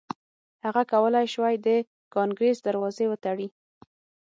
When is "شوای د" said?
1.33-1.67